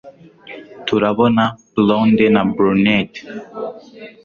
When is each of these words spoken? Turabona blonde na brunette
Turabona 0.87 1.43
blonde 1.73 2.25
na 2.33 2.41
brunette 2.53 3.19